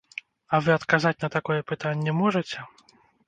А 0.55 0.59
вы 0.67 0.71
адказаць 0.75 1.19
на 1.25 1.29
такое 1.35 1.59
пытанне 1.73 2.17
можаце? 2.25 2.65